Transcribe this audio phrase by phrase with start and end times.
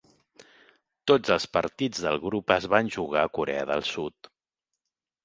[1.11, 4.31] Tots els partits del grup es van jugar a Corea del Sud.